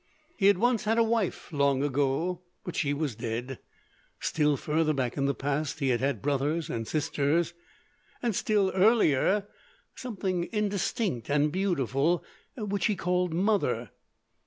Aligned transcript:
He 0.35 0.47
had 0.47 0.57
once 0.57 0.85
had 0.85 0.97
a 0.97 1.03
wife—long 1.03 1.83
ago—but 1.83 2.75
she 2.75 2.91
was 2.91 3.13
dead. 3.13 3.59
Still 4.19 4.57
further 4.57 4.93
back 4.93 5.15
in 5.15 5.27
the 5.27 5.35
past 5.35 5.77
he 5.77 5.89
had 5.89 5.99
had 5.99 6.23
brothers 6.23 6.71
and 6.71 6.87
sisters, 6.87 7.53
and 8.19 8.35
still 8.35 8.71
earlier—something 8.73 10.49
indistinct 10.51 11.29
and 11.29 11.51
beautiful, 11.51 12.23
which 12.57 12.87
he 12.87 12.95
called 12.95 13.31
Mother. 13.31 13.91